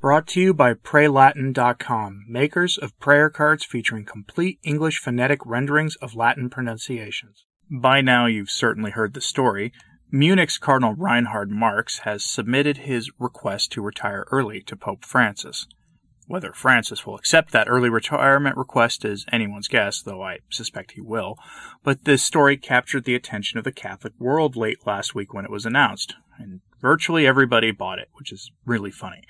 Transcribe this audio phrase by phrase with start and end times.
[0.00, 6.14] Brought to you by PrayLatin.com, makers of prayer cards featuring complete English phonetic renderings of
[6.14, 7.44] Latin pronunciations.
[7.70, 9.74] By now, you've certainly heard the story.
[10.10, 15.66] Munich's Cardinal Reinhard Marx has submitted his request to retire early to Pope Francis.
[16.26, 21.02] Whether Francis will accept that early retirement request is anyone's guess, though I suspect he
[21.02, 21.36] will.
[21.84, 25.50] But this story captured the attention of the Catholic world late last week when it
[25.50, 29.24] was announced, and virtually everybody bought it, which is really funny.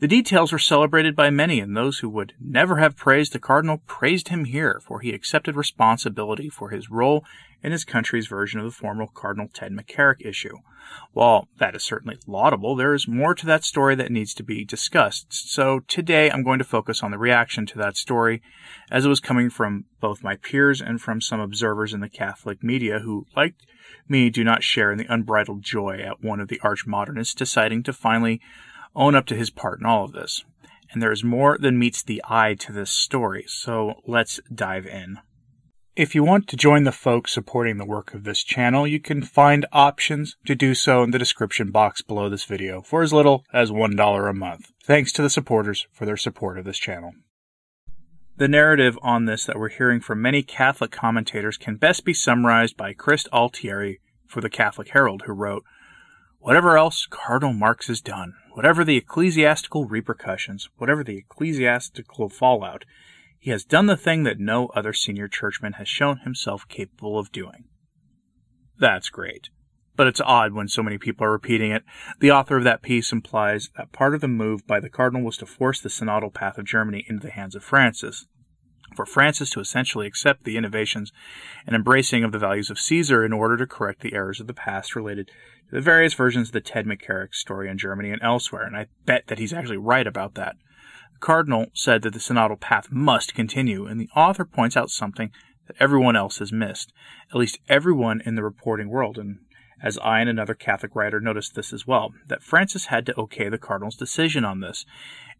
[0.00, 3.78] The details were celebrated by many, and those who would never have praised the cardinal
[3.86, 7.24] praised him here, for he accepted responsibility for his role
[7.62, 10.58] in his country's version of the former Cardinal Ted McCarrick issue.
[11.12, 14.64] While that is certainly laudable, there is more to that story that needs to be
[14.64, 15.32] discussed.
[15.32, 18.42] So today I'm going to focus on the reaction to that story,
[18.90, 22.62] as it was coming from both my peers and from some observers in the Catholic
[22.62, 23.54] media who, like
[24.08, 27.82] me, do not share in the unbridled joy at one of the arch modernists deciding
[27.84, 28.40] to finally
[28.94, 30.44] own up to his part in all of this.
[30.90, 35.18] And there is more than meets the eye to this story, so let's dive in.
[35.96, 39.22] If you want to join the folks supporting the work of this channel, you can
[39.22, 43.44] find options to do so in the description box below this video for as little
[43.52, 44.72] as $1 a month.
[44.82, 47.12] Thanks to the supporters for their support of this channel.
[48.36, 52.76] The narrative on this that we're hearing from many Catholic commentators can best be summarized
[52.76, 55.62] by Chris Altieri for the Catholic Herald, who wrote,
[56.44, 62.84] Whatever else Cardinal Marx has done, whatever the ecclesiastical repercussions, whatever the ecclesiastical fallout,
[63.38, 67.32] he has done the thing that no other senior churchman has shown himself capable of
[67.32, 67.64] doing.
[68.78, 69.48] That's great.
[69.96, 71.82] But it's odd when so many people are repeating it.
[72.20, 75.38] The author of that piece implies that part of the move by the cardinal was
[75.38, 78.26] to force the synodal path of Germany into the hands of Francis,
[78.94, 81.12] for Francis to essentially accept the innovations
[81.66, 84.54] and embracing of the values of Caesar in order to correct the errors of the
[84.54, 85.32] past related to
[85.72, 89.26] the various versions of the Ted McCarrick story in Germany and elsewhere, and I bet
[89.26, 90.56] that he's actually right about that.
[91.14, 95.30] The Cardinal said that the synodal path must continue, and the author points out something
[95.66, 96.92] that everyone else has missed,
[97.30, 99.38] at least everyone in the reporting world, and
[99.82, 103.48] as I and another Catholic writer noticed this as well, that Francis had to okay
[103.48, 104.86] the Cardinal's decision on this,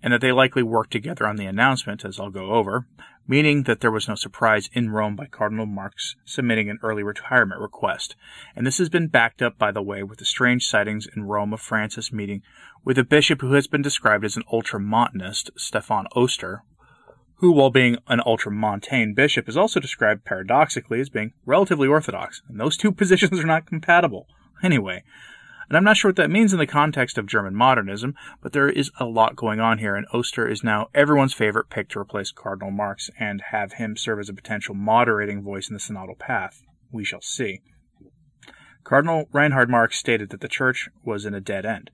[0.02, 2.86] and that they likely worked together on the announcement, as I'll go over,
[3.26, 7.60] meaning that there was no surprise in Rome by Cardinal Marx submitting an early retirement
[7.60, 8.16] request.
[8.54, 11.52] And this has been backed up, by the way, with the strange sightings in Rome
[11.52, 12.42] of Francis meeting
[12.84, 16.62] with a bishop who has been described as an ultramontanist, Stefan Oster,
[17.36, 22.42] who, while being an ultramontane bishop, is also described paradoxically as being relatively orthodox.
[22.48, 24.26] And those two positions are not compatible.
[24.62, 25.02] Anyway,
[25.68, 28.68] and I'm not sure what that means in the context of German modernism, but there
[28.68, 32.32] is a lot going on here, and Oster is now everyone's favorite pick to replace
[32.32, 36.62] Cardinal Marx and have him serve as a potential moderating voice in the synodal path.
[36.92, 37.60] We shall see.
[38.84, 41.90] Cardinal Reinhard Marx stated that the church was in a dead end.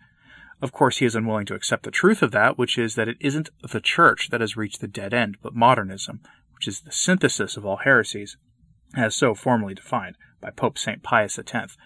[0.62, 3.16] Of course, he is unwilling to accept the truth of that, which is that it
[3.20, 6.20] isn't the church that has reached the dead end, but modernism,
[6.54, 8.36] which is the synthesis of all heresies,
[8.94, 11.02] as so formally defined by Pope St.
[11.02, 11.76] Pius X.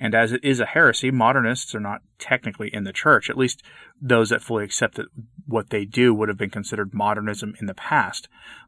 [0.00, 3.28] And as it is a heresy, modernists are not technically in the church.
[3.28, 3.62] At least
[4.00, 5.06] those that fully accept that
[5.46, 8.26] what they do would have been considered modernism in the past.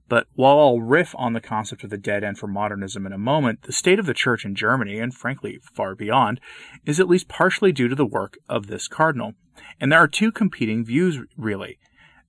[0.09, 3.19] But while I'll riff on the concept of the dead end for modernism in a
[3.19, 6.38] moment, the state of the church in Germany, and frankly far beyond,
[6.84, 9.32] is at least partially due to the work of this cardinal.
[9.81, 11.78] And there are two competing views, really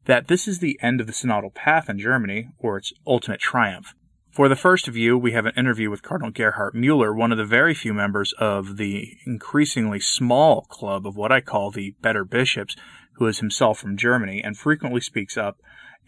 [0.05, 3.95] that this is the end of the synodal path in Germany, or its ultimate triumph.
[4.33, 7.45] For the first view, we have an interview with Cardinal Gerhard Mueller, one of the
[7.45, 12.75] very few members of the increasingly small club of what I call the better bishops,
[13.17, 15.57] who is himself from Germany and frequently speaks up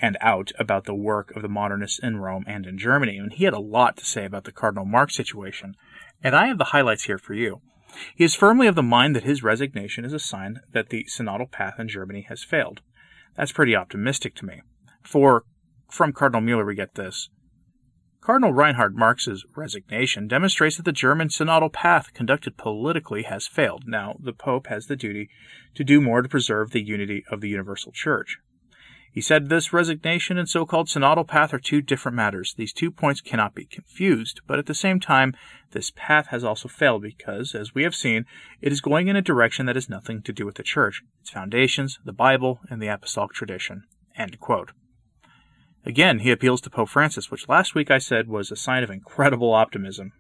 [0.01, 3.15] and out about the work of the modernists in Rome and in Germany.
[3.19, 5.75] And he had a lot to say about the Cardinal Marx situation.
[6.23, 7.61] And I have the highlights here for you.
[8.15, 11.51] He is firmly of the mind that his resignation is a sign that the synodal
[11.51, 12.81] path in Germany has failed.
[13.37, 14.63] That's pretty optimistic to me.
[15.03, 15.43] For
[15.91, 17.29] from Cardinal Mueller we get this.
[18.25, 23.83] Cardinal Reinhard Marx's resignation demonstrates that the German synodal path conducted politically has failed.
[23.85, 25.29] Now, the Pope has the duty
[25.75, 28.39] to do more to preserve the unity of the universal church.
[29.11, 32.55] He said this resignation and so called synodal path are two different matters.
[32.57, 35.35] These two points cannot be confused, but at the same time,
[35.69, 38.25] this path has also failed because, as we have seen,
[38.59, 41.29] it is going in a direction that has nothing to do with the church, its
[41.29, 43.83] foundations, the Bible, and the apostolic tradition.
[44.17, 44.71] End quote.
[45.85, 48.89] Again, he appeals to Pope Francis, which last week I said was a sign of
[48.89, 50.13] incredible optimism.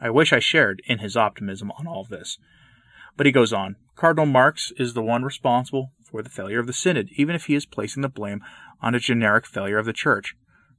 [0.00, 2.38] I wish I shared in his optimism on all of this.
[3.16, 6.72] But he goes on Cardinal Marx is the one responsible for the failure of the
[6.72, 8.40] Synod, even if he is placing the blame
[8.80, 10.36] on a generic failure of the Church.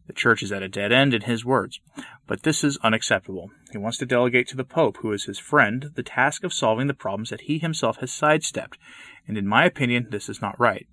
[0.08, 1.82] The Church is at a dead end, in his words.
[2.26, 3.52] But this is unacceptable.
[3.74, 6.88] He wants to delegate to the Pope, who is his friend, the task of solving
[6.88, 8.78] the problems that he himself has sidestepped,
[9.28, 10.88] and in my opinion, this is not right.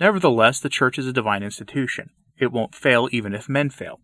[0.00, 2.10] Nevertheless, the church is a divine institution.
[2.38, 4.00] It won't fail even if men fail.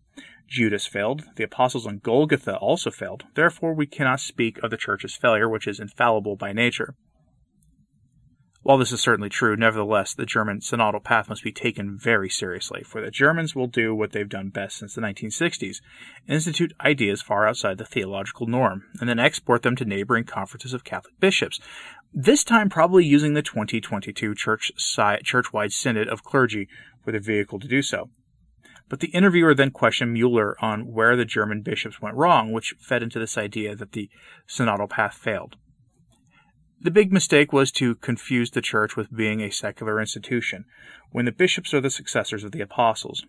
[0.47, 1.23] Judas failed.
[1.35, 3.23] The apostles on Golgotha also failed.
[3.35, 6.95] Therefore, we cannot speak of the church's failure, which is infallible by nature.
[8.61, 12.81] While this is certainly true, nevertheless, the German synodal path must be taken very seriously,
[12.81, 15.81] for the Germans will do what they've done best since the 1960s
[16.29, 20.85] institute ideas far outside the theological norm, and then export them to neighboring conferences of
[20.85, 21.59] Catholic bishops,
[22.13, 24.71] this time probably using the 2022 church
[25.23, 26.69] church-wide synod of clergy
[27.03, 28.09] for the vehicle to do so.
[28.89, 33.01] But the interviewer then questioned Mueller on where the German bishops went wrong, which fed
[33.01, 34.09] into this idea that the
[34.47, 35.55] synodal path failed.
[36.81, 40.65] The big mistake was to confuse the church with being a secular institution,
[41.11, 43.25] when the bishops are the successors of the apostles.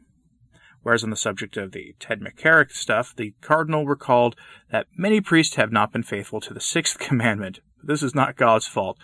[0.82, 4.36] Whereas on the subject of the Ted McCarrick stuff, the cardinal recalled
[4.70, 7.60] that many priests have not been faithful to the sixth commandment.
[7.78, 8.98] But this is not God's fault,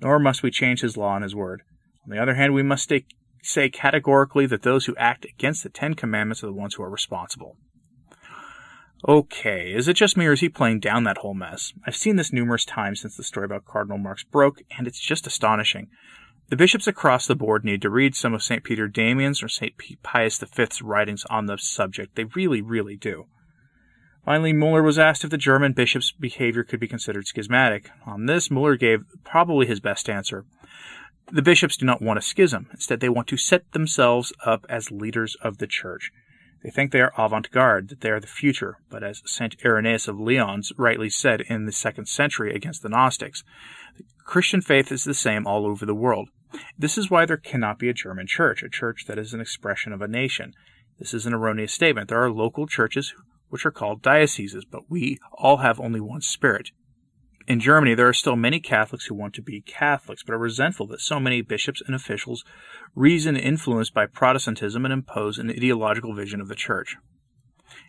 [0.00, 1.62] nor must we change his law and his word.
[2.04, 3.06] On the other hand, we must stay,
[3.42, 6.90] say categorically that those who act against the Ten Commandments are the ones who are
[6.90, 7.56] responsible.
[9.06, 11.72] Okay, is it just me or is he playing down that whole mess?
[11.84, 15.26] I've seen this numerous times since the story about Cardinal Marx broke, and it's just
[15.26, 15.88] astonishing.
[16.50, 18.62] The bishops across the board need to read some of St.
[18.62, 19.74] Peter Damian's or St.
[20.02, 22.14] Pius V's writings on the subject.
[22.14, 23.26] They really, really do.
[24.24, 27.90] Finally, Mueller was asked if the German bishop's behavior could be considered schismatic.
[28.06, 30.44] On this, Mueller gave probably his best answer.
[31.30, 32.68] The bishops do not want a schism.
[32.72, 36.10] Instead, they want to set themselves up as leaders of the church.
[36.62, 39.56] They think they are avant garde, that they are the future, but as St.
[39.64, 43.42] Irenaeus of Lyons rightly said in the second century against the Gnostics,
[43.96, 46.28] the Christian faith is the same all over the world.
[46.78, 49.92] This is why there cannot be a German church, a church that is an expression
[49.92, 50.52] of a nation.
[50.98, 52.08] This is an erroneous statement.
[52.08, 53.12] There are local churches
[53.48, 56.70] which are called dioceses, but we all have only one spirit.
[57.52, 60.86] In Germany, there are still many Catholics who want to be Catholics, but are resentful
[60.86, 62.44] that so many bishops and officials
[62.94, 66.96] reason influenced by Protestantism and impose an ideological vision of the Church.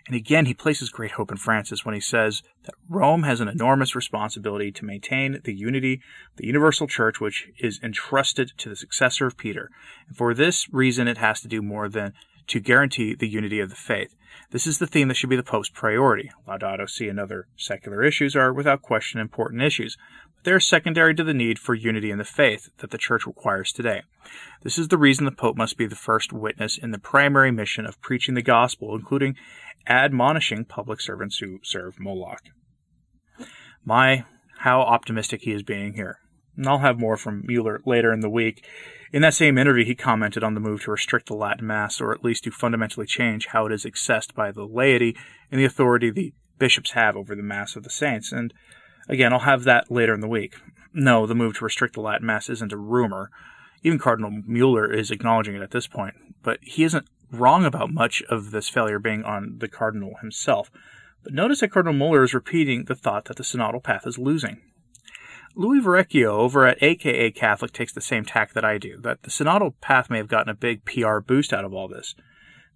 [0.06, 3.48] And again, he places great hope in Francis when he says that Rome has an
[3.48, 6.02] enormous responsibility to maintain the unity
[6.36, 9.70] the universal church, which is entrusted to the successor of Peter.
[10.10, 12.12] And for this reason, it has to do more than
[12.48, 14.16] to guarantee the unity of the faith.
[14.52, 16.32] This is the theme that should be the Pope's priority.
[16.48, 19.98] Laudato Si and other secular issues are without question important issues,
[20.36, 23.26] but they are secondary to the need for unity in the faith that the Church
[23.26, 24.02] requires today.
[24.62, 27.86] This is the reason the Pope must be the first witness in the primary mission
[27.86, 29.36] of preaching the gospel, including
[29.88, 32.44] admonishing public servants who serve Moloch.
[33.84, 34.26] My,
[34.60, 36.20] how optimistic he is being here.
[36.56, 38.66] And I'll have more from Mueller later in the week.
[39.12, 42.12] In that same interview, he commented on the move to restrict the Latin Mass, or
[42.12, 45.16] at least to fundamentally change how it is accessed by the laity
[45.52, 48.32] and the authority the bishops have over the Mass of the Saints.
[48.32, 48.54] And
[49.08, 50.56] again, I'll have that later in the week.
[50.94, 53.30] No, the move to restrict the Latin Mass isn't a rumor.
[53.84, 58.22] Even Cardinal Mueller is acknowledging it at this point, but he isn't wrong about much
[58.30, 60.72] of this failure being on the Cardinal himself.
[61.24, 64.62] But notice that Cardinal Mueller is repeating the thought that the synodal path is losing.
[65.56, 69.30] Louis Verrecchio over at AKA Catholic takes the same tack that I do, that the
[69.30, 72.16] synodal path may have gotten a big PR boost out of all this.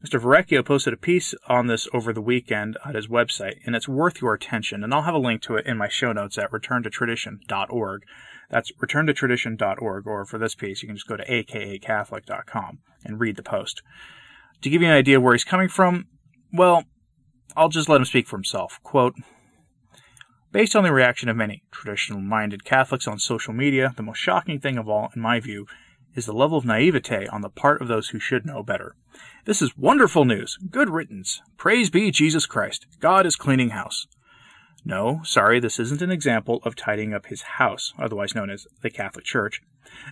[0.05, 0.21] Mr.
[0.21, 4.21] Verrecchio posted a piece on this over the weekend at his website, and it's worth
[4.21, 8.03] your attention, and I'll have a link to it in my show notes at returntotradition.org.
[8.51, 13.43] That's returntotradition.org, or for this piece, you can just go to akacatholic.com and read the
[13.43, 13.81] post.
[14.61, 16.05] To give you an idea where he's coming from,
[16.53, 16.83] well,
[17.55, 18.79] I'll just let him speak for himself.
[18.83, 19.15] Quote,
[20.51, 24.59] Based on the reaction of many traditional minded Catholics on social media, the most shocking
[24.59, 25.67] thing of all, in my view,
[26.15, 28.95] is the level of naivete on the part of those who should know better.
[29.45, 30.57] This is wonderful news.
[30.71, 31.41] Good riddance.
[31.57, 32.87] Praise be Jesus Christ.
[32.99, 34.07] God is cleaning house.
[34.87, 38.89] No, sorry, this isn't an example of tidying up his house, otherwise known as the
[38.89, 39.61] Catholic Church,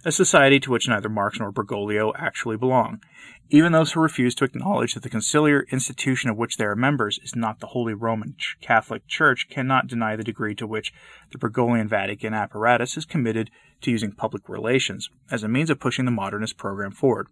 [0.04, 3.02] a society to which neither Marx nor Bergoglio actually belong.
[3.50, 7.22] Even those who refuse to acknowledge that the conciliar institution of which they are members
[7.24, 10.92] is not the Holy Roman Catholic Church cannot deny the degree to which
[11.32, 16.04] the Bergoglian Vatican apparatus is committed to using public relations as a means of pushing
[16.04, 17.28] the modernist program forward.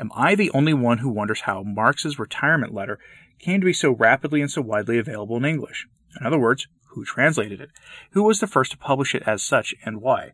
[0.00, 2.98] Am I the only one who wonders how Marx's retirement letter
[3.38, 5.86] came to be so rapidly and so widely available in English?
[6.18, 7.70] In other words, who translated it?
[8.12, 10.32] Who was the first to publish it as such, and why?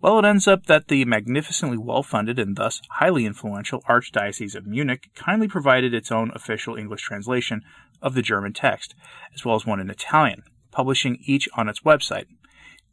[0.00, 4.66] Well, it ends up that the magnificently well funded and thus highly influential Archdiocese of
[4.66, 7.62] Munich kindly provided its own official English translation
[8.00, 8.94] of the German text,
[9.34, 12.26] as well as one in Italian, publishing each on its website.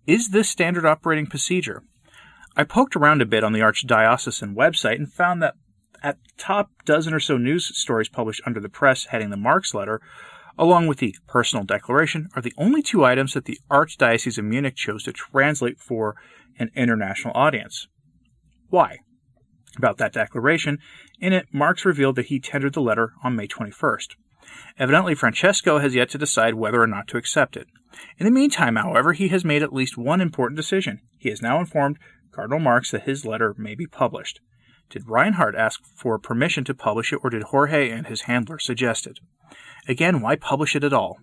[0.05, 1.83] Is this standard operating procedure?
[2.57, 5.55] I poked around a bit on the Archdiocesan website and found that
[6.03, 9.73] at the top dozen or so news stories published under the press heading the Marx
[9.73, 10.01] letter,
[10.57, 14.75] along with the personal declaration, are the only two items that the Archdiocese of Munich
[14.75, 16.15] chose to translate for
[16.59, 17.87] an international audience.
[18.69, 18.99] Why?
[19.77, 20.79] about that declaration.
[21.19, 24.15] In it, Marx revealed that he tendered the letter on May 21st.
[24.77, 27.67] Evidently, Francesco has yet to decide whether or not to accept it.
[28.17, 30.99] In the meantime, however, he has made at least one important decision.
[31.17, 31.99] He has now informed
[32.31, 34.39] Cardinal Marx that his letter may be published.
[34.89, 39.07] Did Reinhard ask for permission to publish it, or did Jorge and his handler suggest
[39.07, 39.19] it?
[39.87, 41.17] Again, why publish it at all?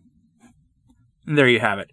[1.27, 1.91] And there you have it.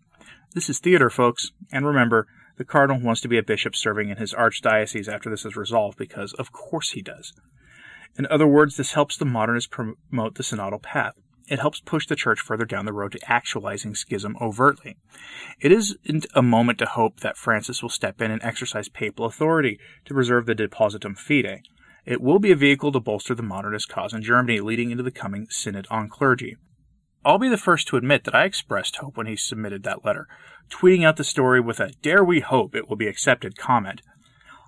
[0.53, 4.17] This is theater, folks, and remember, the cardinal wants to be a bishop serving in
[4.17, 7.33] his archdiocese after this is resolved, because of course he does.
[8.17, 11.13] In other words, this helps the modernists promote the synodal path.
[11.47, 14.97] It helps push the church further down the road to actualizing schism overtly.
[15.59, 19.77] It isn't a moment to hope that Francis will step in and exercise papal authority
[20.05, 21.59] to preserve the depositum fidei.
[22.05, 25.11] It will be a vehicle to bolster the modernist cause in Germany leading into the
[25.11, 26.55] coming Synod on Clergy.
[27.25, 30.27] I'll be the first to admit that I expressed hope when he submitted that letter,
[30.69, 34.03] tweeting out the story with a dare we hope it will be accepted comment.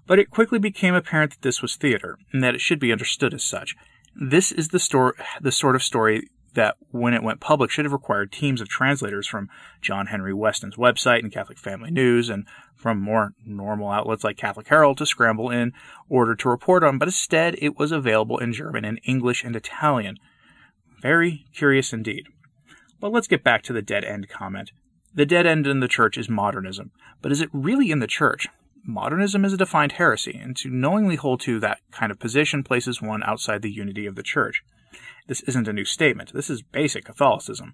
[0.08, 3.36] But it quickly became apparent that this was theater, and that it should be understood
[3.36, 3.76] as such.
[4.16, 7.94] This is the, story, the sort of story that, when it went public, should have
[7.94, 9.50] required teams of translators from
[9.82, 12.46] John Henry Westen's website and Catholic Family News and
[12.76, 15.72] from more normal outlets like Catholic Herald to scramble in
[16.10, 20.18] order to report on, but instead it was available in German and English and Italian.
[21.02, 22.26] Very curious indeed.
[23.00, 24.72] But let's get back to the dead end comment.
[25.14, 26.92] The dead end in the church is modernism.
[27.22, 28.48] But is it really in the church?
[28.84, 33.02] Modernism is a defined heresy, and to knowingly hold to that kind of position places
[33.02, 34.64] one outside the unity of the church.
[35.28, 36.34] This isn't a new statement.
[36.34, 37.74] This is basic Catholicism.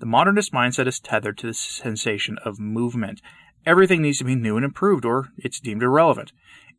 [0.00, 3.20] The modernist mindset is tethered to the sensation of movement.
[3.66, 6.32] Everything needs to be new and improved, or it's deemed irrelevant.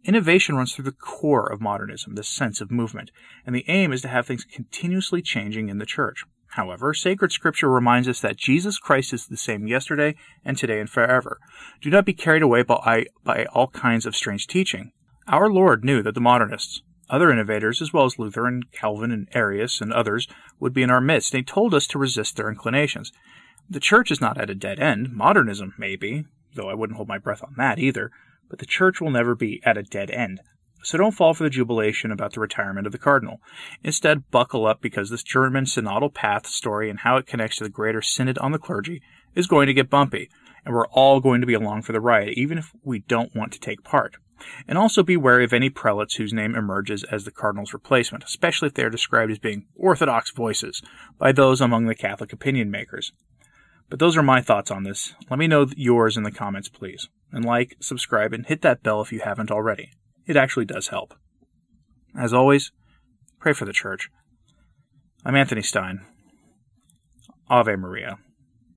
[0.04, 3.10] Innovation runs through the core of modernism, this sense of movement,
[3.46, 6.24] and the aim is to have things continuously changing in the church.
[6.50, 10.90] However, sacred scripture reminds us that Jesus Christ is the same yesterday and today and
[10.90, 11.40] forever.
[11.82, 14.92] Do not be carried away by, by all kinds of strange teaching.
[15.28, 19.28] Our Lord knew that the modernists, other innovators, as well as Luther and Calvin and
[19.34, 20.28] Arius and others,
[20.60, 23.12] would be in our midst, and he told us to resist their inclinations.
[23.70, 25.12] The church is not at a dead end.
[25.12, 28.12] Modernism may be, though I wouldn't hold my breath on that either,
[28.50, 30.40] but the church will never be at a dead end.
[30.84, 33.42] So don't fall for the jubilation about the retirement of the cardinal.
[33.84, 37.72] Instead, buckle up because this German synodal path story and how it connects to the
[37.72, 39.02] greater synod on the clergy
[39.34, 40.30] is going to get bumpy,
[40.64, 43.52] and we're all going to be along for the ride, even if we don't want
[43.54, 44.18] to take part.
[44.68, 48.68] And also be wary of any prelates whose name emerges as the cardinal's replacement, especially
[48.68, 50.82] if they are described as being orthodox voices
[51.18, 53.12] by those among the Catholic opinion makers.
[53.90, 55.14] But those are my thoughts on this.
[55.30, 57.08] Let me know yours in the comments, please.
[57.32, 59.92] And like, subscribe, and hit that bell if you haven't already.
[60.26, 61.14] It actually does help.
[62.18, 62.72] As always,
[63.40, 64.10] pray for the church.
[65.24, 66.02] I'm Anthony Stine.
[67.50, 68.18] Ave Maria.